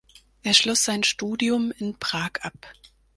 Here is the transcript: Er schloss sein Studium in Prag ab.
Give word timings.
Er 0.41 0.55
schloss 0.55 0.83
sein 0.83 1.03
Studium 1.03 1.71
in 1.77 1.93
Prag 1.93 2.39
ab. 2.41 2.55